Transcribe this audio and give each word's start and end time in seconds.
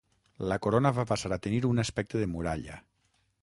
La 0.51 0.55
corona 0.65 0.91
va 0.99 1.05
passar 1.11 1.31
a 1.37 1.39
tenir 1.47 1.59
un 1.73 1.83
aspecte 1.85 2.23
de 2.25 2.31
muralla. 2.33 2.81